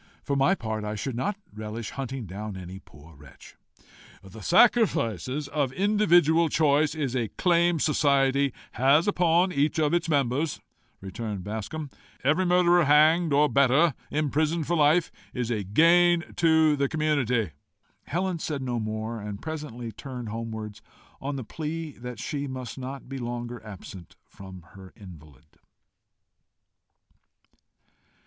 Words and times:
For 0.23 0.35
my 0.35 0.55
part, 0.55 0.83
I 0.83 0.95
should 0.95 1.13
not 1.15 1.37
relish 1.53 1.91
hunting 1.91 2.25
down 2.25 2.57
any 2.57 2.79
poor 2.79 3.15
wretch." 3.15 3.55
"The 4.23 4.41
sacrifice 4.41 5.27
of 5.47 5.71
individual 5.73 6.49
choice 6.49 6.95
is 6.95 7.15
a 7.15 7.27
claim 7.37 7.79
society 7.79 8.51
has 8.71 9.07
upon 9.07 9.51
each 9.51 9.77
of 9.77 9.93
its 9.93 10.09
members," 10.09 10.59
returned 11.01 11.43
Bascombe. 11.43 11.91
"Every 12.23 12.47
murderer 12.47 12.85
hanged, 12.85 13.31
or 13.31 13.47
better, 13.47 13.93
imprisoned 14.09 14.65
for 14.65 14.75
life, 14.75 15.11
is 15.35 15.51
a 15.51 15.63
gain 15.63 16.33
to 16.37 16.75
the 16.75 16.89
community." 16.89 17.51
Helen 18.07 18.39
said 18.39 18.63
no 18.63 18.79
more, 18.79 19.21
and 19.21 19.39
presently 19.39 19.91
turned 19.91 20.29
homewards, 20.29 20.81
on 21.21 21.35
the 21.35 21.43
plea 21.43 21.91
that 21.99 22.17
she 22.17 22.47
must 22.47 22.75
not 22.75 23.07
be 23.07 23.19
longer 23.19 23.63
absent 23.63 24.15
from 24.25 24.63
her 24.73 24.91
invalid. 24.95 25.45